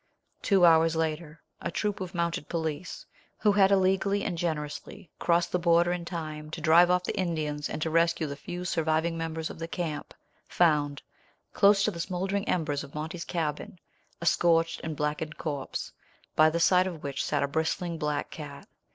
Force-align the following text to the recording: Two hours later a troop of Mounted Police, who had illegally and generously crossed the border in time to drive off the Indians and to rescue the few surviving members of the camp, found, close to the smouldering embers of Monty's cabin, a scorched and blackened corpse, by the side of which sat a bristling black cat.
Two 0.41 0.65
hours 0.65 0.95
later 0.95 1.43
a 1.61 1.69
troop 1.69 2.01
of 2.01 2.15
Mounted 2.15 2.49
Police, 2.49 3.05
who 3.37 3.51
had 3.51 3.71
illegally 3.71 4.23
and 4.23 4.35
generously 4.35 5.11
crossed 5.19 5.51
the 5.51 5.59
border 5.59 5.91
in 5.91 6.05
time 6.05 6.49
to 6.49 6.59
drive 6.59 6.89
off 6.89 7.03
the 7.03 7.15
Indians 7.15 7.69
and 7.69 7.79
to 7.83 7.89
rescue 7.91 8.25
the 8.25 8.35
few 8.35 8.65
surviving 8.65 9.15
members 9.15 9.51
of 9.51 9.59
the 9.59 9.67
camp, 9.67 10.15
found, 10.47 11.03
close 11.53 11.83
to 11.83 11.91
the 11.91 11.99
smouldering 11.99 12.49
embers 12.49 12.83
of 12.83 12.95
Monty's 12.95 13.25
cabin, 13.25 13.77
a 14.19 14.25
scorched 14.25 14.81
and 14.83 14.95
blackened 14.97 15.37
corpse, 15.37 15.91
by 16.35 16.49
the 16.49 16.59
side 16.59 16.87
of 16.87 17.03
which 17.03 17.23
sat 17.23 17.43
a 17.43 17.47
bristling 17.47 17.99
black 17.99 18.31
cat. 18.31 18.67